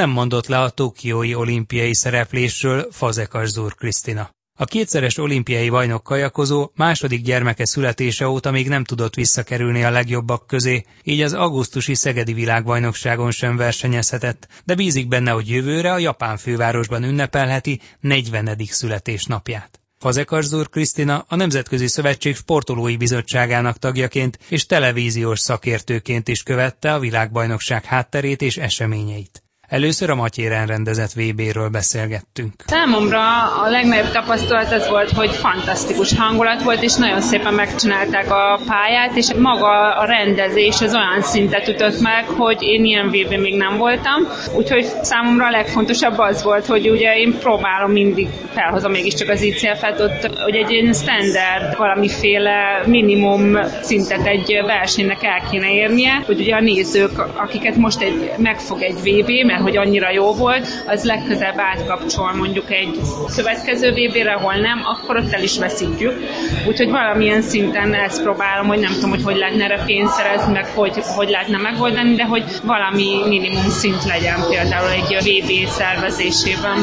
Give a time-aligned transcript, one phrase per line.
[0.00, 4.30] nem mondott le a tokiói olimpiai szereplésről Fazekas Zur Krisztina.
[4.58, 10.46] A kétszeres olimpiai bajnok kajakozó második gyermeke születése óta még nem tudott visszakerülni a legjobbak
[10.46, 16.36] közé, így az augusztusi Szegedi világbajnokságon sem versenyezhetett, de bízik benne, hogy jövőre a japán
[16.36, 18.56] fővárosban ünnepelheti 40.
[18.64, 19.80] születésnapját.
[19.98, 27.84] Fazekas Krisztina a Nemzetközi Szövetség Sportolói Bizottságának tagjaként és televíziós szakértőként is követte a világbajnokság
[27.84, 29.42] hátterét és eseményeit.
[29.70, 32.52] Először a Matyéren rendezett VB-ről beszélgettünk.
[32.66, 33.20] Számomra
[33.62, 39.16] a legnagyobb tapasztalat az volt, hogy fantasztikus hangulat volt, és nagyon szépen megcsinálták a pályát,
[39.16, 43.76] és maga a rendezés az olyan szintet ütött meg, hogy én ilyen vb még nem
[43.76, 44.26] voltam.
[44.56, 50.00] Úgyhogy számomra a legfontosabb az volt, hogy ugye én próbálom mindig felhozom mégiscsak az ICF-et,
[50.00, 56.54] ott, hogy egy ilyen standard, valamiféle minimum szintet egy versenynek el kéne érnie, hogy ugye
[56.54, 61.58] a nézők, akiket most egy, megfog egy VB, mert hogy annyira jó volt, az legközelebb
[61.58, 63.00] átkapcsol mondjuk egy
[63.36, 66.20] következő VB-re, ahol nem, akkor ott el is veszítjük.
[66.68, 70.66] Úgyhogy valamilyen szinten ezt próbálom, hogy nem tudom, hogy hogy lehetne erre pénzt szerezni, meg
[70.74, 76.78] hogy, hogy lehetne megoldani, de hogy valami minimum szint legyen például egy VB szervezésében.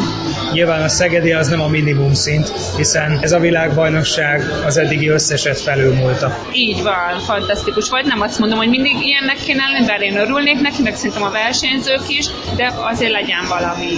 [0.52, 5.60] Nyilván a Szegedi az nem a minimum szint, hiszen ez a világbajnokság az eddigi összeset
[5.60, 6.38] felülmúlta.
[6.54, 8.06] Így van, fantasztikus vagy.
[8.06, 11.30] Nem azt mondom, hogy mindig ilyennek kéne lenni, bár én örülnék neki, meg szerintem a
[11.32, 12.26] versenyzők is,
[12.56, 13.92] de azért legyen valami,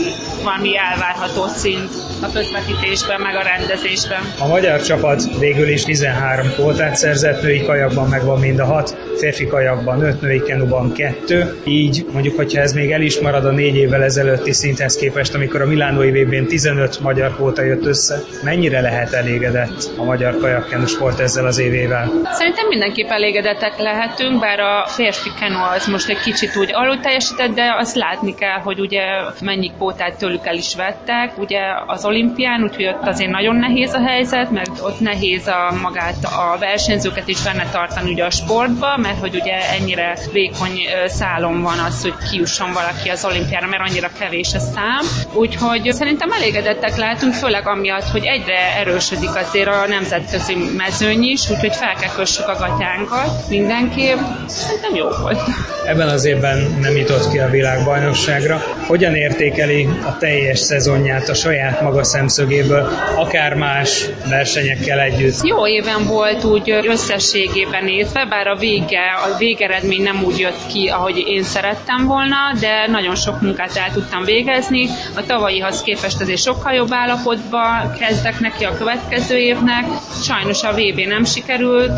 [0.43, 1.89] valami elvárható szint
[2.21, 4.21] a közvetítésben, meg a rendezésben.
[4.39, 9.47] A magyar csapat végül is 13 kvótát szerzett, női kajakban megvan mind a hat, férfi
[9.47, 11.61] kajakban 5, női kenuban 2.
[11.63, 15.61] Így mondjuk, hogyha ez még el is marad a négy évvel ezelőtti szinthez képest, amikor
[15.61, 21.19] a Milánói vb 15 magyar kvóta jött össze, mennyire lehet elégedett a magyar kajakkenu sport
[21.19, 22.11] ezzel az évével?
[22.31, 27.53] Szerintem mindenképp elégedettek lehetünk, bár a férfi kenu az most egy kicsit úgy alul teljesített,
[27.55, 29.01] de azt látni kell, hogy ugye
[29.41, 34.01] mennyi kvótát tőlük el is vettek, ugye az olimpián, úgyhogy ott azért nagyon nehéz a
[34.01, 39.08] helyzet, meg ott nehéz a magát a versenyzőket is benne tartani ugye a sportba, mert
[39.19, 44.53] hogy ugye ennyire vékony szálon van az, hogy kiusson valaki az olimpiára, mert annyira kevés
[44.53, 45.03] a szám.
[45.33, 51.75] Úgyhogy szerintem elégedettek lehetünk, főleg amiatt, hogy egyre erősödik azért a nemzetközi mezőny is, úgyhogy
[51.75, 54.17] fel kell kössük a gatyánkat mindenképp.
[54.47, 55.39] Szerintem jó volt.
[55.85, 58.61] Ebben az évben nem jutott ki a világbajnokságra.
[58.87, 65.35] Hogyan értékeli a teljes szezonját a saját maga szemszögéből, akár más versenyekkel együtt?
[65.41, 70.87] Jó éven volt úgy összességében nézve, bár a vége, a végeredmény nem úgy jött ki,
[70.87, 74.89] ahogy én szerettem volna, de nagyon sok munkát el tudtam végezni.
[75.15, 79.85] A tavalyihoz képest azért sokkal jobb állapotban kezdek neki a következő évnek.
[80.23, 81.91] Sajnos a VB nem sikerült,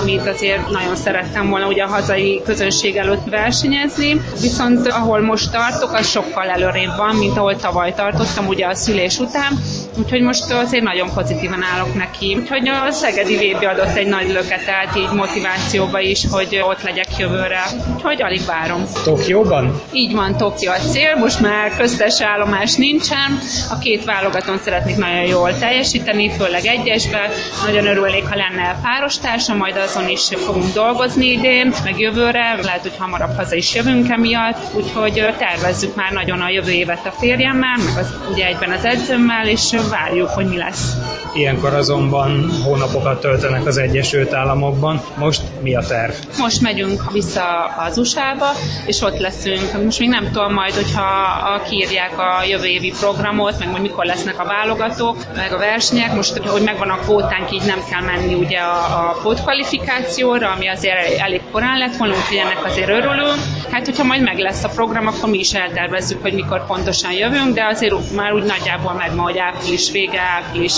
[0.00, 5.92] amit azért nagyon szerettem volna ugye a hazai közönség előtt versenyezni, viszont ahol most tartok,
[5.92, 9.52] az sokkal előrébb van, mint ahol tavaly tartottam ugye a szülés után,
[9.98, 12.36] úgyhogy most azért nagyon pozitívan állok neki.
[12.40, 17.62] Úgyhogy a Szegedi VB adott egy nagy löketet így motivációba is, hogy ott legyek jövőre.
[17.94, 18.82] Úgyhogy alig várom.
[19.04, 19.80] Tokióban?
[19.92, 23.38] Így van, Tokió a cél, most már köztes állomás nincsen.
[23.70, 27.30] A két válogatón szeretnék nagyon jól teljesíteni, főleg egyesben.
[27.66, 32.82] Nagyon örülnék, ha lenne páros társa, majd azon is fogunk dolgozni idén, meg jövőre, lehet,
[32.82, 37.76] hogy hamarabb haza is jövünk emiatt, úgyhogy tervezzük már nagyon a jövő évet a férjemmel,
[37.84, 40.96] meg az, ugye egyben az edzőmmel, és várjuk, hogy mi lesz.
[41.34, 45.00] Ilyenkor azonban hónapokat töltenek az Egyesült Államokban.
[45.16, 46.12] Most mi a terv?
[46.38, 48.50] Most megyünk vissza az USA-ba,
[48.86, 49.84] és ott leszünk.
[49.84, 51.02] Most még nem tudom majd, hogyha
[51.68, 56.14] kiírják a jövő évi programot, meg hogy mikor lesznek a válogatók, meg a versenyek.
[56.14, 61.18] Most, hogy megvan a kvótánk, így nem kell menni ugye a, a pótkvalifikációra, ami azért
[61.18, 63.38] elég korán lett volna, úgyhogy ennek azért örülünk.
[63.70, 67.54] Hát, hogyha majd meg lesz a program, akkor mi is eltervezzük, hogy mikor pontosan jövünk,
[67.54, 70.74] de azért már úgy nagyjából megvan, hogy április vége, április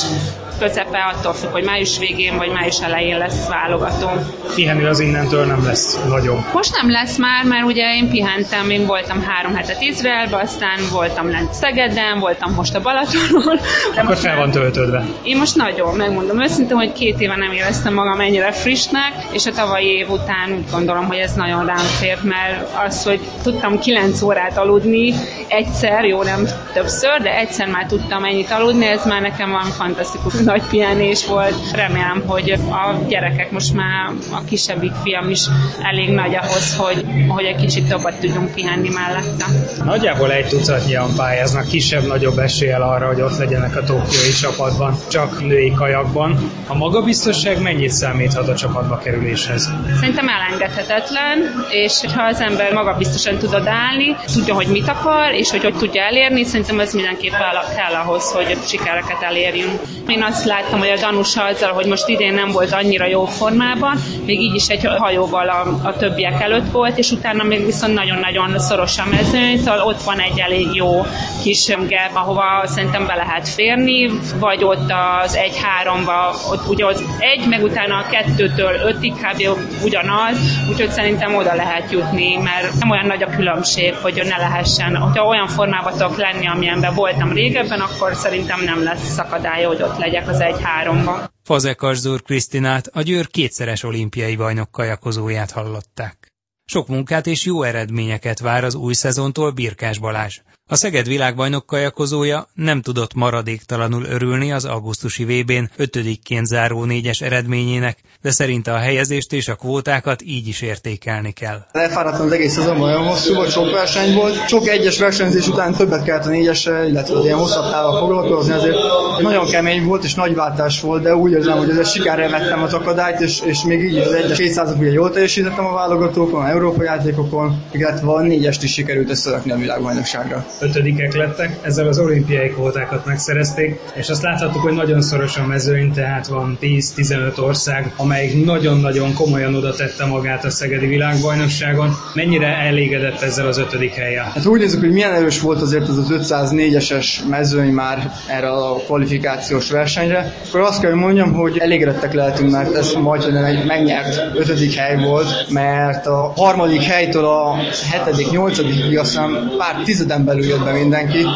[0.59, 4.11] közepe, attól függ, hogy május végén vagy május elején lesz válogató.
[4.55, 6.45] Pihenő az innentől nem lesz nagyobb.
[6.53, 11.31] Most nem lesz már, mert ugye én pihentem, én voltam három hetet Izraelbe, aztán voltam
[11.31, 13.59] lent Szegeden, voltam most a Balatonon.
[13.97, 15.05] Akkor fel van töltődve.
[15.23, 19.53] Én most nagyon, megmondom őszintén, hogy két éve nem éreztem magam ennyire frissnek, és a
[19.53, 24.23] tavalyi év után úgy gondolom, hogy ez nagyon rám fért, mert az, hogy tudtam kilenc
[24.23, 25.15] órát aludni
[25.49, 30.35] egyszer, jó nem többször, de egyszer már tudtam ennyit aludni, ez már nekem van fantasztikus
[30.53, 31.55] nagy pihenés volt.
[31.73, 35.41] Remélem, hogy a gyerekek most már a kisebbik fiam is
[35.83, 39.45] elég nagy ahhoz, hogy, hogy egy kicsit többet tudjunk pihenni mellette.
[39.85, 45.73] Nagyjából egy tucatnyian pályáznak, kisebb-nagyobb eséllyel arra, hogy ott legyenek a tokiói csapatban, csak női
[45.73, 46.51] kajakban.
[46.67, 49.71] A magabiztosság mennyit számíthat a csapatba kerüléshez?
[50.01, 51.39] Szerintem elengedhetetlen,
[51.71, 56.03] és ha az ember magabiztosan tud odállni, tudja, hogy mit akar, és hogy hogy tudja
[56.03, 57.41] elérni, szerintem ez mindenképpen
[57.77, 59.81] kell ahhoz, hogy sikereket elérjünk.
[60.09, 63.99] Én azt láttam, hogy a Danusa azzal, hogy most idén nem volt annyira jó formában,
[64.27, 68.59] még így is egy hajóval a, a többiek előtt volt, és utána még viszont nagyon-nagyon
[68.59, 71.07] szoros a mezőny, szóval ott van egy elég jó
[71.43, 74.93] kis gap, ahova szerintem be lehet férni, vagy ott
[75.23, 79.49] az 1-3-ba, ott ugye az egy, meg utána a kettőtől ötig kb.
[79.85, 80.39] ugyanaz,
[80.71, 84.97] úgyhogy szerintem oda lehet jutni, mert nem olyan nagy a különbség, hogy ne lehessen.
[84.97, 89.99] Hogyha olyan formában tudok lenni, amilyenben voltam régebben, akkor szerintem nem lesz szakadálya, hogy ott
[89.99, 91.29] legyek az 1-3-ban.
[91.43, 96.33] Fazekas Zúr Krisztinát, a Győr kétszeres olimpiai bajnok kajakozóját hallották.
[96.65, 100.41] Sok munkát és jó eredményeket vár az új szezontól Birkás Balázs.
[100.71, 107.99] A Szeged világbajnok kajakozója nem tudott maradéktalanul örülni az augusztusi VB-n ötödikként záró négyes eredményének,
[108.25, 111.65] de szerinte a helyezést és a kvótákat így is értékelni kell.
[111.73, 114.49] Elfáradtam az egész szezonban, olyan hosszú volt, sok verseny volt.
[114.49, 118.77] Sok egyes versenyzés után többet kellett a négyesre, illetve az ilyen hosszabb távval foglalkozni, azért
[119.21, 122.75] nagyon kemény volt és nagy váltás volt, de úgy érzem, hogy azért sikerre vettem az
[122.75, 126.49] akadályt, és, és még így is az egyes 200 ugye jól teljesítettem a válogatókon, a
[126.49, 132.49] európai játékokon, illetve a négyest is sikerült összerakni a világbajnokságra ötödikek lettek, ezzel az olimpiai
[132.49, 138.45] kvótákat megszerezték, és azt láthattuk, hogy nagyon szoros a mezőny, tehát van 10-15 ország, amelyik
[138.45, 141.97] nagyon-nagyon komolyan oda tette magát a Szegedi világbajnokságon.
[142.15, 144.25] Mennyire elégedett ezzel az ötödik helyen?
[144.25, 148.75] Hát úgy nézzük, hogy milyen erős volt azért az az 504-eses mezőny már erre a
[148.75, 154.37] kvalifikációs versenyre, akkor azt kell, hogy mondjam, hogy elégedettek lehetünk, mert ez majdnem egy megnyert
[154.37, 157.57] ötödik hely volt, mert a harmadik helytől a
[157.91, 161.27] hetedik, nyolcadik, azt hiszem pár tizeden belül jött be mindenki,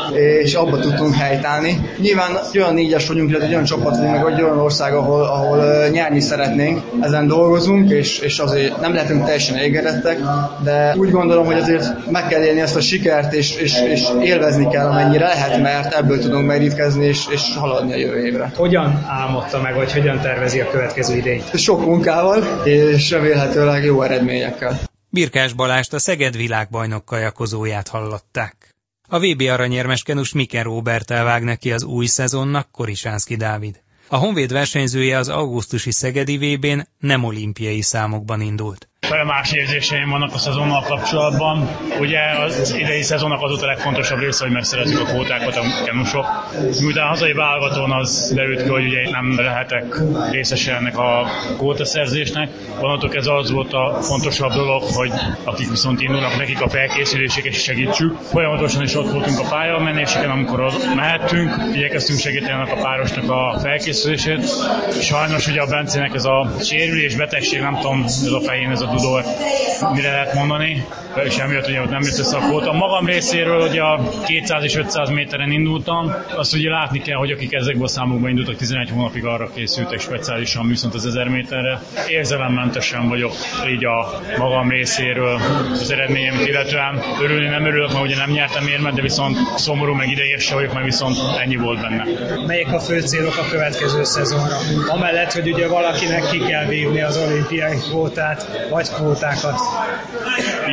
[0.43, 1.91] és abba tudtunk helytállni.
[2.01, 6.21] Nyilván olyan négyes vagyunk, illetve olyan csapat vagyunk, meg egy olyan ország, ahol, ahol nyerni
[6.21, 6.68] szeretnénk,
[7.01, 10.19] ezen dolgozunk, és, és azért nem lehetünk teljesen elégedettek,
[10.63, 14.69] de úgy gondolom, hogy azért meg kell élni ezt a sikert, és, és, és élvezni
[14.69, 18.53] kell, amennyire lehet, mert ebből tudunk merítkezni, és, és haladni a jövő évre.
[18.57, 21.59] Hogyan álmodta meg, vagy hogyan tervezi a következő idényt?
[21.59, 24.79] Sok munkával, és remélhetőleg jó eredményekkel.
[25.11, 28.77] Birkás Balást a Szeged világbajnok kajakozóját hallották.
[29.09, 33.81] A VB aranyérmes kenus Miken Robert elvág neki az új szezonnak Korisánszki Dávid.
[34.11, 38.88] A Honvéd versenyzője az augusztusi Szegedi VB-n nem olimpiai számokban indult.
[39.09, 41.69] Vele más érzéseim vannak a szezonnal kapcsolatban.
[42.01, 46.27] Ugye az idei szezonnak az volt a legfontosabb része, hogy megszerezzük a kvótákat a kenusok.
[46.81, 49.85] Miután a hazai válogatón az derült ki, hogy ugye nem lehetek
[50.31, 51.27] részese ennek a
[51.57, 52.51] kvótaszerzésnek.
[52.81, 55.11] Onnantól ez az volt a fontosabb dolog, hogy
[55.45, 58.17] akik viszont indulnak, nekik a felkészüléseket is segítsük.
[58.21, 64.49] Folyamatosan is ott voltunk a pályamenéseken, amikor ott mehettünk, igyekeztünk segíteni a párosnak a felkészülését.
[65.01, 68.87] Sajnos ugye a Bencének ez a sérülés, betegség, nem tudom, ez a fején ez a
[69.01, 69.25] Dudor,
[69.93, 70.87] mire lehet mondani,
[71.25, 72.73] és emiatt ugye ott nem jött össze a.
[72.73, 77.53] Magam részéről ugye a 200 és 500 méteren indultam, azt ugye látni kell, hogy akik
[77.53, 81.83] ezekből a számokban indultak, 11 hónapig arra készültek speciálisan, viszont az 1000 méterre.
[82.09, 83.33] Érzelemmentesen vagyok
[83.69, 85.41] így a magam részéről
[85.71, 87.03] az eredményem illetően.
[87.23, 90.73] Örülni nem örülök, mert ugye nem nyertem érmet, de viszont szomorú, meg idejés se vagyok,
[90.75, 92.05] meg viszont ennyi volt benne.
[92.47, 94.57] Melyek a fő célok a következő szezonra?
[94.89, 99.61] Amellett, hogy ugye valakinek ki kell vívni az olimpiai kvótát, vagy kvótákat.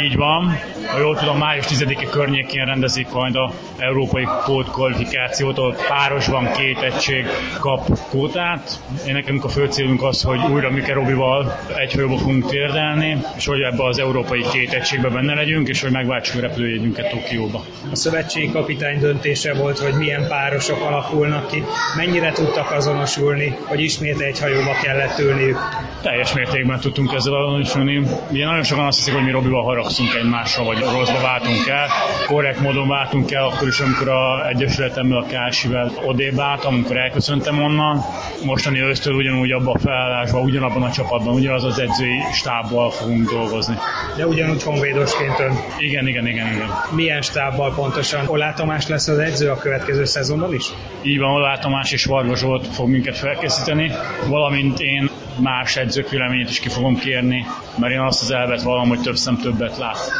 [0.05, 0.57] Így van.
[0.91, 6.79] Ha jól tudom, május 10-e környékén rendezik majd a európai kód kvalifikációt, ahol párosban két
[6.81, 7.25] egység
[7.59, 8.79] kap kvótát.
[9.07, 13.45] Én nekünk a fő célunk az, hogy újra Mike Robival egy hajóba fogunk térdelni, és
[13.45, 17.63] hogy ebbe az európai két egységbe benne legyünk, és hogy megváltsuk a repülőjegyünket Tokióba.
[17.91, 21.63] A szövetségi kapitány döntése volt, hogy milyen párosok alakulnak ki,
[21.97, 25.57] mennyire tudtak azonosulni, hogy ismét egy hajóba kellett ülniük.
[26.01, 28.04] Teljes mértékben tudtunk ezzel azonosulni.
[28.31, 31.87] Ugye nagyon sokan azt hiszik, hogy mi Robival haragszunk egymásra, vagy rosszba váltunk el.
[32.27, 37.63] Korrekt módon váltunk el, akkor is, amikor a Egyesületemmel, a Kásivel odébb álltam, amikor elköszöntem
[37.63, 38.01] onnan.
[38.43, 43.75] Mostani ősztől ugyanúgy abban a felállásban, ugyanabban a csapatban, ugyanaz az edzői stábbal fogunk dolgozni.
[44.17, 45.53] De ugyanúgy honvédosként ön.
[45.77, 46.69] Igen, igen, igen, igen.
[46.91, 48.27] Milyen stábbal pontosan?
[48.27, 50.65] Olá Tamás lesz az edző a következő szezonban is?
[51.01, 53.91] Így van, Olá Tamás és Varga Zsolt fog minket felkészíteni,
[54.27, 55.09] valamint én
[55.39, 57.45] más edzők véleményét is ki fogom kérni,
[57.77, 60.11] mert én azt az elvet valam, hogy több szem többet lát.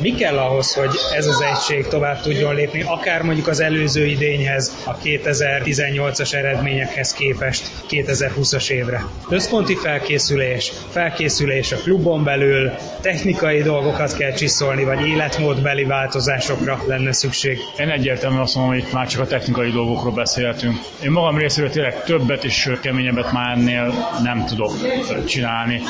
[0.00, 4.76] Mi kell ahhoz, hogy ez az egység tovább tudjon lépni, akár mondjuk az előző idényhez,
[4.84, 9.04] a 2018-as eredményekhez képest 2020-as évre?
[9.28, 12.70] Központi felkészülés, felkészülés a klubon belül,
[13.00, 17.58] technikai dolgokat kell csiszolni, vagy életmódbeli változásokra lenne szükség?
[17.78, 20.76] Én egyértelműen azt mondom, hogy itt már csak a technikai dolgokról beszélhetünk.
[21.04, 25.80] Én magam részéről tényleg többet és keményebbet már ennél nem tudok csinálni,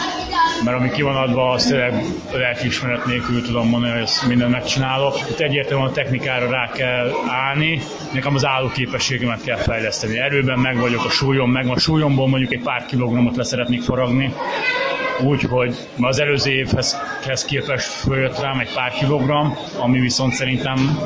[0.64, 5.14] mert ami ki van adva, azt tényleg lelkiismeret nélkül tudom mondani, hogy ezt mindent megcsinálok.
[5.30, 7.80] Itt egyértelműen a technikára rá kell állni,
[8.12, 10.18] nekem az állóképességemet kell fejleszteni.
[10.18, 14.32] Erőben meg vagyok, a súlyom meg a súlyomból mondjuk egy pár kilogramot le szeretnék faragni,
[15.22, 16.96] úgyhogy az előző évhez
[17.46, 20.98] képest följött rám egy pár kilogram, ami viszont szerintem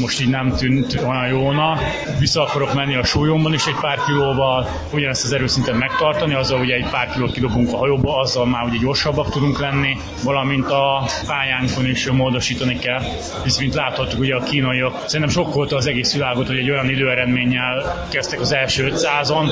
[0.00, 1.78] most így nem tűnt olyan jóna.
[2.18, 6.74] Vissza akarok menni a súlyomban is egy pár kilóval, ugyanezt az erőszintet megtartani, azzal ugye
[6.74, 11.86] egy pár kilót kidobunk a hajóba, azzal már ugye gyorsabbak tudunk lenni, valamint a pályánkon
[11.86, 13.02] is módosítani kell,
[13.44, 18.06] hisz mint láthattuk ugye a kínaiak, szerintem sokkolta az egész világot, hogy egy olyan időeredménnyel
[18.10, 19.50] kezdtek az első 500-on,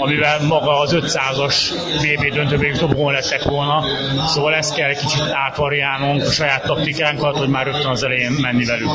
[0.00, 1.56] amivel maga az 500-as
[2.02, 3.84] BB döntőbe dobogón lettek volna volna,
[4.26, 8.64] szóval ezt kell egy kicsit átvariálnunk a saját taktikánkat, hogy már rögtön az elején menni
[8.64, 8.88] velük.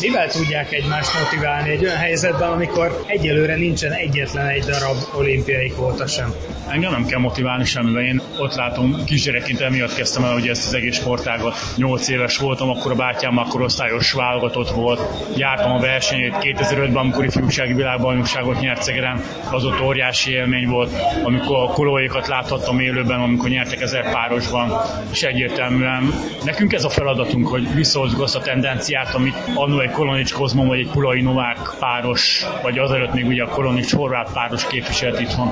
[0.00, 6.06] Mivel tudják egymást motiválni egy olyan helyzetben, amikor egyelőre nincsen egyetlen egy darab olimpiai kvóta
[6.06, 6.34] sem?
[6.68, 8.02] Engem nem kell motiválni semmivel.
[8.02, 11.54] Én ott látom, kisgyerekként emiatt kezdtem el ugye ezt az egész sportágat.
[11.76, 15.00] Nyolc éves voltam, akkor a bátyám akkor osztályos válogatott volt.
[15.36, 19.22] Jártam a versenyét 2005-ben, amikor ifjúsági világbajnokságot nyert Szegeden.
[19.50, 20.90] Az ott óriási élmény volt,
[21.22, 24.72] amikor a kolóékat láthattam élőben, amikor nyertek ezer párosban,
[25.10, 26.12] és egyértelműen
[26.44, 30.78] nekünk ez a feladatunk, hogy visszahozzuk azt a tendenciát, amit annó egy Kolonics Kozmon vagy
[30.78, 35.48] egy Pulai Novák páros, vagy azelőtt még ugye a Kolonics Horváth páros képviselt itthon.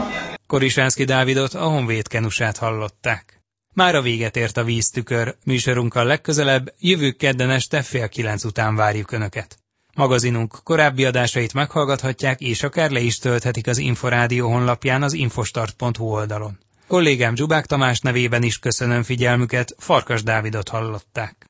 [0.47, 3.41] Korisánszki Dávidot a Honvéd kenusát hallották.
[3.75, 9.13] Már a véget ért a víztükör, műsorunkkal legközelebb, jövő kedden este fél kilenc után várjuk
[9.13, 9.57] Önöket.
[9.95, 16.59] Magazinunk korábbi adásait meghallgathatják, és akár le is tölthetik az Inforádió honlapján az infostart.hu oldalon.
[16.87, 21.37] Kollégám Zsubák Tamás nevében is köszönöm figyelmüket, Farkas Dávidot hallották.